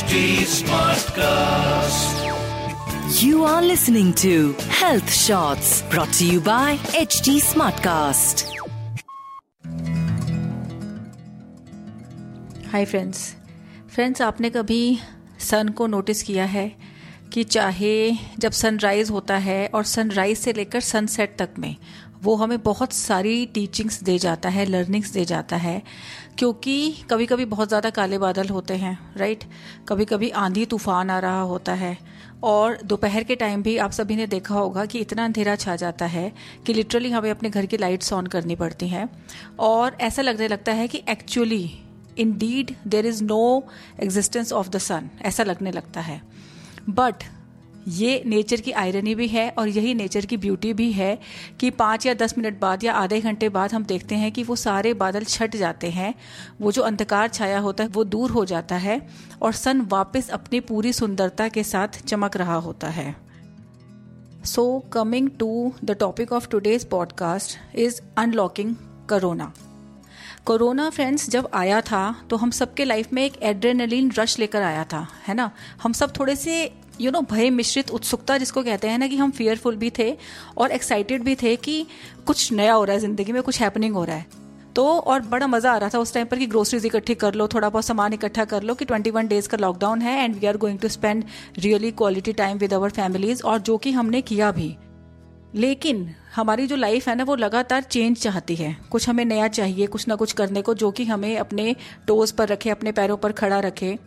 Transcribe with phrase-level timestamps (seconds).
[0.00, 2.20] HD Smartcast.
[3.22, 8.44] You are listening to Health Shots brought to you by HT Smartcast.
[12.72, 13.20] Hi friends
[13.94, 14.82] friends आपने कभी
[15.50, 16.66] सन को notice किया है
[17.32, 17.94] कि चाहे
[18.38, 21.74] जब सनराइज होता है और सनराइज से लेकर सनसेट तक में
[22.22, 25.82] वो हमें बहुत सारी टीचिंग्स दे जाता है लर्निंग्स दे जाता है,
[26.38, 29.44] क्योंकि कभी कभी बहुत ज़्यादा काले बादल होते हैं राइट
[29.88, 31.96] कभी कभी आंधी तूफ़ान आ रहा होता है,
[32.44, 36.06] और दोपहर के टाइम भी आप सभी ने देखा होगा कि इतना अंधेरा छा जाता
[36.06, 36.32] है
[36.66, 39.08] कि लिटरली हमें अपने घर की लाइट्स ऑन करनी पड़ती हैं,
[39.60, 41.64] और ऐसा लगने लगता है कि actually
[42.38, 43.42] indeed there is no
[44.00, 46.20] existence of the sun ऐसा लगने लगता है।
[46.90, 47.24] बट
[47.88, 51.18] ये नेचर की आयरनी भी है और यही नेचर की ब्यूटी भी है
[51.60, 54.56] कि पाँच या दस मिनट बाद या आधे घंटे बाद हम देखते हैं कि वो
[54.56, 56.14] सारे बादल छट जाते हैं।
[56.60, 59.00] वो जो अंधकार छाया होता है, वो दूर हो जाता है
[59.42, 63.16] और सन वापस अपनी पूरी सुंदरता के साथ चमक रहा होता है।
[64.44, 68.74] So coming to the topic of today's podcast is unlocking
[69.08, 69.52] corona
[70.44, 74.84] corona friends जब आया था तो हम सबके लाइफ में एक एड्रेनलिन रश लेकर आया
[74.84, 75.50] था, है ना?
[75.82, 79.30] हम सब थोड़े से यू नो भय मिश्रित उत्सुकता जिसको कहते हैं ना कि हम
[79.30, 80.16] फियरफुल भी थे
[80.56, 81.86] और एक्साइटेड भी थे कि
[82.26, 84.26] कुछ नया हो रहा है ज़िंदगी में, कुछ हैपनिंग हो रहा है।
[84.76, 87.46] तो और बड़ा मज़ा आ रहा था उस टाइम पर कि ग्रोसरीज इकट्ठी कर लो,
[87.48, 90.56] थोड़ा बहुत सामान इकट्ठा कर लो कि 21 डेज़ का लॉकडाउन है and we are
[90.56, 91.24] going to spend
[91.58, 94.76] really quality time with our families और जो कि हमने किया भी।
[95.54, 99.86] लेकिन हमारी जो लाइफ है ना, वो लगातार चेंज चाहती है। कुछ हमें नया चाहिए,
[99.86, 101.74] कुछ ना कुछ करने को जो कि हमें अपने
[102.06, 103.98] टोज पर रखे, अपने पैरों पर खड़ा रखे।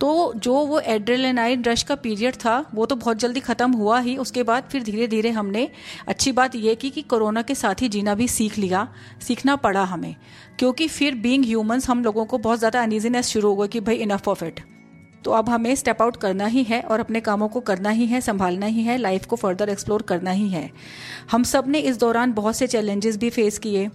[0.00, 4.16] तो जो वो एड्रेलेनाइन रश का पीरियड था, वो तो बहुत जल्दी ख़त्म हुआ ही।
[4.16, 5.68] उसके बाद फिर धीरे धीरे हमने
[6.08, 8.86] अच्छी बात यह की कि कोरोना के साथ ही जीना भी सीख लिया,
[9.22, 10.14] सीखना पड़ा हमें।
[10.58, 13.96] क्योंकि फिर बींग ह्यूमन्स हम लोगों को बहुत ज़्यादा अनइजीनेस शुरू हो गई कि भाई
[13.96, 14.60] इनफ ऑफ़ इट
[15.24, 18.20] तो अब हमें स्टेप आउट करना ही है और अपने कामों को करना ही है,
[18.20, 20.70] संभालना ही है लाइफ को फर्दर एक्सप्लोर करना ही है।
[21.30, 23.88] हम सबने इस दौरान बहुत से चैलेंजेस भी फेस किए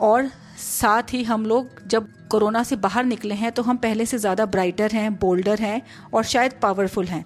[0.00, 4.18] और साथ ही हम लोग जब कोरोना से बाहर निकले हैं तो हम पहले से
[4.18, 5.80] ज़्यादा ब्राइटर हैं बोल्डर हैं
[6.14, 7.24] और शायद पावरफुल हैं।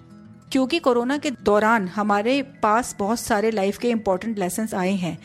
[0.51, 5.17] क्योंकि कोरोना के दौरान हमारे पास बहुत सारे लाइफ के इम्पोर्टेंट लेसन आए हैं।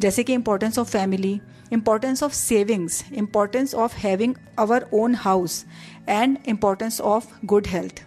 [0.00, 1.40] जैसे कि importance of family
[1.72, 5.64] importance of savings importance of having our own house
[6.08, 8.02] and importance of good health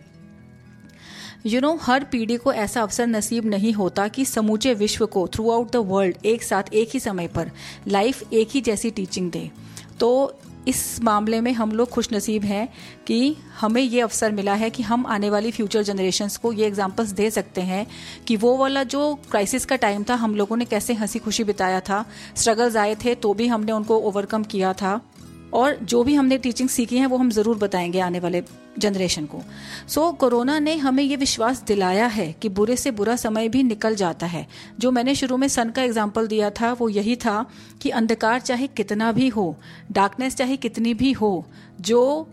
[1.45, 5.49] you know हर पीढ़ी को ऐसा अवसर नसीब नहीं होता कि समूचे विश्व को थ्रू
[5.51, 7.51] आउट द वर्ल्ड एक साथ एक ही समय पर
[7.87, 9.49] लाइफ एक ही जैसी टीचिंग दे।
[9.99, 10.09] तो
[10.69, 12.69] इस मामले में हम लोग खुश नसीब हैं
[13.07, 17.09] कि हमें ये अवसर मिला है कि हम आने वाली फ्यूचर जनरेशन को ये एग्जाम्पल्स
[17.09, 17.87] दे सकते हैं
[18.27, 21.79] कि वो वाला जो क्राइसिस का टाइम था, हम लोगों ने कैसे हँसी खुशी बिताया
[21.79, 25.01] था स्ट्रगल्स आए थे तो भी हमने उनको ओवरकम किया था
[25.53, 28.43] और जो भी हमने टीचिंग सीखी है, वो हम ज़रूर बताएँगे आने वाले
[28.79, 29.41] जनरेशन को।
[29.87, 33.63] सो so, कोरोना ने हमें ये विश्वास दिलाया है कि बुरे से बुरा समय भी
[33.63, 34.45] निकल जाता है।
[34.79, 37.45] जो मैंने शुरू में सन का एग्ज़ाम्पल दिया था वो यही था
[37.81, 39.55] कि अंधकार चाहे कितना भी हो
[39.91, 41.45] डार्कनेस चाहे कितनी भी हो
[41.81, 42.29] जो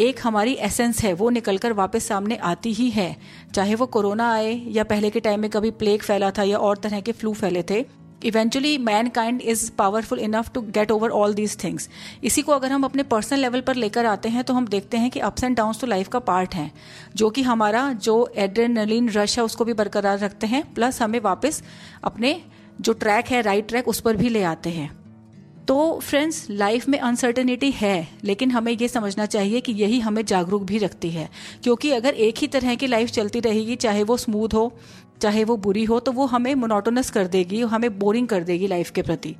[0.00, 3.16] एक हमारी एसेंस है वो निकलकर वापस सामने आती ही है।
[3.54, 6.76] चाहे वो कोरोना आए या पहले के टाइम में कभी प्लेग फैला था या और
[6.76, 7.84] तरह के फ्लू फैले थे
[8.22, 8.76] eventually
[9.08, 11.88] mankind is powerful enough to get over all these things
[12.24, 15.10] इसी को अगर हम अपने पर्सनल लेवल पर लेकर आते हैं तो हम देखते हैं
[15.10, 16.70] कि अप्स एंड डाउन्स तो लाइफ का पार्ट है,
[17.16, 21.62] जो कि हमारा जो एड्रेनलिन रश है, उसको भी बरकरार रखते हैं प्लस हमें वापस
[22.04, 22.40] अपने
[22.80, 24.90] जो ट्रैक है राइट ट्रैक उस पर भी ले आते हैं।
[25.70, 30.62] तो फ्रेंड्स लाइफ में अनसर्टेनिटी है, लेकिन हमें ये समझना चाहिए कि यही हमें जागरूक
[30.62, 31.28] भी रखती है।
[31.62, 34.72] क्योंकि अगर एक ही तरह की लाइफ चलती रहेगी, चाहे वो स्मूथ हो,
[35.22, 38.90] चाहे वो बुरी हो तो वो हमें मोनोटोनस कर देगी, हमें बोरिंग कर देगी लाइफ
[38.90, 39.34] के प्रति।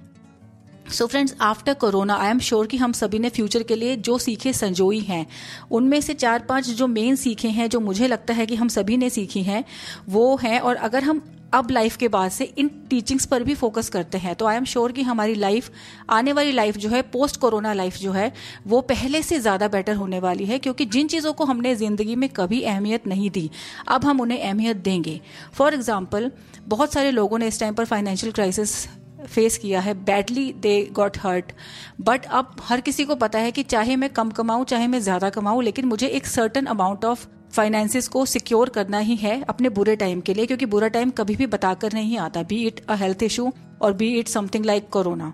[0.93, 4.19] So friends after corona I am sure कि हम सभी ने फ्यूचर के लिए जो
[4.19, 5.27] सीखे, संजोई हैं।
[5.71, 8.97] उनमें से चार पाँच जो मेन सीखे हैं, जो मुझे लगता है कि हम सभी
[8.97, 9.65] ने सीखी हैं,
[10.09, 11.23] वो हैं। और अगर हम
[11.53, 14.65] अब लाइफ के बाद से इन टीचिंग्स पर भी फोकस करते हैं। तो आई एम
[14.65, 15.71] श्योर कि हमारी लाइफ
[16.11, 18.33] आने वाली लाइफ जो है पोस्ट कोरोना लाइफ जो है,
[18.67, 22.29] वो पहले से ज़्यादा बेटर होने वाली है, क्योंकि जिन चीज़ों को हमने ज़िंदगी में
[22.31, 23.51] कभी अहमियत नहीं दी,
[23.89, 25.21] अब हम उन्हें अहमियत देंगे।
[25.55, 26.31] फॉर एग्ज़ाम्पल
[26.69, 28.87] बहुत सारे लोगों ने इस टाइम पर फाइनेंशियल क्राइसिस
[29.25, 31.53] फेस किया है। Badly they got hurt
[32.01, 35.31] but अब हर किसी को पता है कि चाहे मैं कम कमाऊं, चाहे मैं ज़्यादा
[35.31, 39.97] कमाऊं, लेकिन मुझे एक सर्टन अमाउंट ऑफ़ फाइनेंसिस को सिक्योर करना ही है अपने बुरे
[39.97, 43.23] टाइम के लिए, क्योंकि बुरा टाइम कभी भी बताकर नहीं आता be it a health
[43.23, 45.33] issue और be it something like corona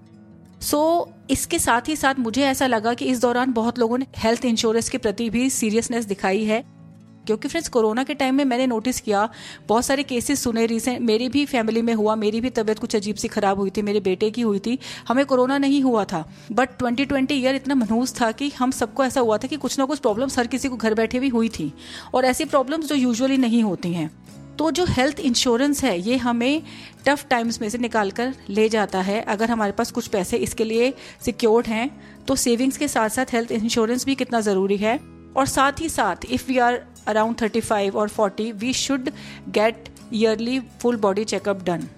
[0.63, 0.79] so
[1.31, 4.89] इसके साथ ही साथ मुझे ऐसा लगा कि इस दौरान बहुत लोगों ने हेल्थ इंश्योरेंस
[4.89, 6.63] के प्रति भी सीरियसनेस दिखाई है।
[7.26, 9.28] क्योंकि फ्रेंड्स कोरोना के टाइम में मैंने नोटिस किया,
[9.69, 13.17] बहुत सारे केसेस सुने रिसेंट मेरी भी फैमिली में हुआ, मेरी भी तबीयत कुछ अजीब
[13.17, 14.78] सी खराब हुई थी, मेरे बेटे की हुई थी,
[15.08, 19.05] हमें कोरोना नहीं हुआ था। बट ट्वेंटी ट्वेंटी ईयर इतना मनहूस था कि हम सबको
[19.05, 21.49] ऐसा हुआ था कि कुछ ना कुछ प्रॉब्लम्स हर किसी को घर बैठे भी हुई
[21.49, 21.73] थी।
[22.14, 24.11] और ऐसी प्रॉब्लम्स जो यूजुअली नहीं होती हैं।
[24.58, 26.62] तो जो हेल्थ इंश्योरेंस है, ये हमें
[27.06, 30.64] टफ टाइम्स में से निकाल कर ले जाता है। अगर हमारे पास कुछ पैसे इसके
[30.64, 30.93] लिए
[31.25, 31.90] सिक्योर्ड हैं
[32.28, 34.99] तो सेविंग्स के साथ साथ हेल्थ इंश्योरेंस भी कितना ज़रूरी है।
[35.37, 39.11] और साथ ही साथ if we are around thirty five और forty we should
[39.49, 41.88] get yearly full body checkup done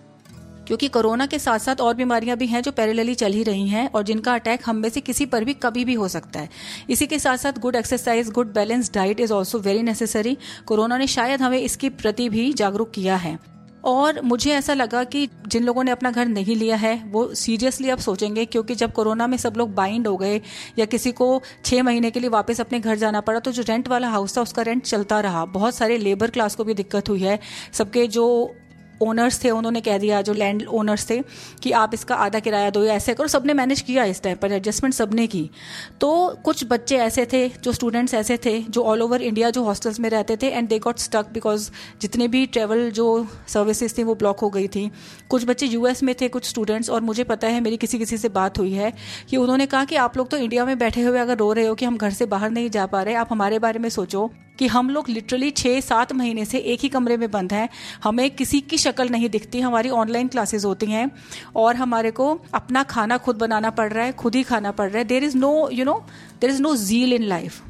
[0.66, 3.88] क्योंकि कोरोना के साथ साथ और बीमारियाँ भी हैं जो पैरेलली चल ही रही हैं
[3.90, 6.48] और जिनका अटैक हम में से किसी पर भी कभी भी हो सकता है।
[6.90, 10.36] इसी के साथ साथ good exercise good balance diet is also very necessary
[10.66, 13.38] corona ने शायद हमें इसके प्रति भी जागरूक किया है।
[13.84, 17.90] और मुझे ऐसा लगा कि जिन लोगों ने अपना घर नहीं लिया है, वो सीरियसली
[17.90, 20.40] अब सोचेंगे क्योंकि जब कोरोना में सब लोग बाइंड हो गए
[20.78, 23.88] या किसी को छः महीने के लिए वापस अपने घर जाना पड़ा तो जो रेंट
[23.88, 27.20] वाला हाउस था, उसका रेंट चलता रहा। बहुत सारे लेबर क्लास को भी दिक्कत हुई
[27.20, 27.38] है।
[27.72, 28.54] सबके जो
[29.02, 31.20] ओनर्स थे, उन्होंने कह दिया, जो लैंड ओनर्स थे,
[31.62, 34.52] कि आप इसका आधा किराया दो या ऐसे करो। सबने मैनेज किया इस टाइम पर
[34.52, 35.50] एडजस्टमेंट सबने की।
[36.00, 40.00] तो कुछ बच्चे ऐसे थे, जो स्टूडेंट्स ऐसे थे, जो ऑल ओवर इंडिया जो हॉस्टल्स
[40.00, 44.14] में रहते थे and they got stuck because जितने भी ट्रेवल जो सर्विसेज़ थी, वो
[44.14, 44.90] ब्लॉक हो गई थी।
[45.30, 48.28] कुछ बच्चे यूएस में थे, कुछ स्टूडेंट्स और मुझे पता है, मेरी किसी किसी से
[48.28, 48.92] बात हुई है,
[49.30, 51.74] कि उन्होंने कहा कि आप लोग तो इंडिया में बैठे हुए अगर रो रहे हो
[51.74, 54.66] कि हम घर से बाहर नहीं जा पा रहे, आप हमारे बारे में सोचो। कि
[54.66, 57.68] हम लोग लिटरली छः सात महीने से एक ही कमरे में बंद हैं।
[58.04, 61.10] हमें किसी की शक्ल नहीं दिखती, हमारी ऑनलाइन क्लासेज होती हैं
[61.56, 64.98] और हमारे को अपना खाना खुद बनाना पड़ रहा है, खुद ही खाना पड़ रहा
[64.98, 66.04] है। There is no you know
[66.40, 67.62] there is no zeal in life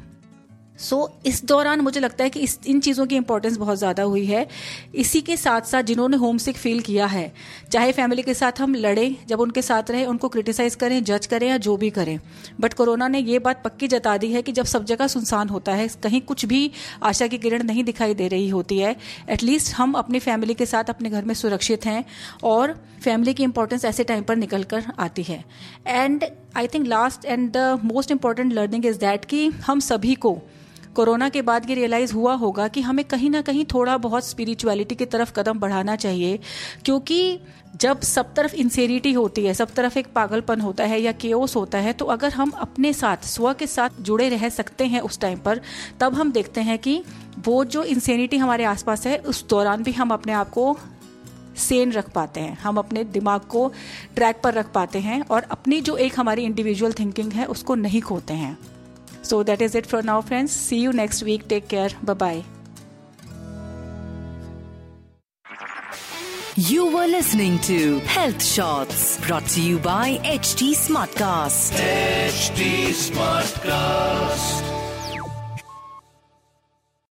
[0.79, 4.03] so so, इस दौरान मुझे लगता है कि इस इन चीज़ों की इंपॉर्टेंस बहुत ज़्यादा
[4.03, 4.47] हुई है।
[4.95, 7.31] इसी के साथ साथ जिन्होंने होम सिक फील किया है
[7.71, 11.47] चाहे फैमिली के साथ हम लड़े जब उनके साथ रहे उनको क्रिटिसाइज करें जज करें
[11.47, 12.19] या जो भी करें।
[12.59, 15.73] बट कोरोना ने ये बात पक्की जता दी है कि जब सब जगह सुनसान होता
[15.73, 16.71] है कहीं कुछ भी
[17.03, 18.95] आशा की किरण नहीं दिखाई दे रही होती है
[19.29, 22.03] एटलीस्ट हम अपनी फैमिली के साथ अपने घर में सुरक्षित हैं
[22.45, 25.43] और फैमिली की इंपॉर्टेंस ऐसे टाइम पर निकल कर आती है।
[25.87, 26.25] And
[26.57, 30.37] I think last and the most important learning is that कि हम सभी को
[30.95, 34.95] कोरोना के बाद ये रियलाइज़ हुआ होगा कि हमें कहीं ना कहीं थोड़ा बहुत स्पिरिचुअलिटी
[34.95, 36.39] की तरफ़ कदम बढ़ाना चाहिए,
[36.85, 37.39] क्योंकि
[37.75, 41.77] जब सब तरफ़ इंसेरिटी होती है, सब तरफ़ एक पागलपन होता है या केओस होता
[41.77, 45.39] है तो अगर हम अपने साथ, स्व के साथ जुड़े रह सकते हैं उस टाइम
[45.39, 45.61] पर,
[45.99, 47.01] तब हम देखते हैं कि
[47.39, 50.77] वो जो इंसेनिटी हमारे आसपास है, उस दौरान भी हम अपने आप को
[51.57, 53.71] सेन रख पाते हैं। हम अपने दिमाग को
[54.15, 58.01] ट्रैक पर रख पाते हैं और अपनी जो एक हमारी इंडिविजुअल थिंकिंग है, उसको नहीं
[58.01, 58.57] खोते हैं।
[59.29, 60.51] So that is it for now, friends.
[60.51, 61.47] See you next week.
[61.47, 61.89] Take care.
[62.01, 62.43] Bye bye.
[66.55, 71.77] You were listening to Health Shots brought to you by HT Smartcast.
[71.77, 74.78] HT Smartcast.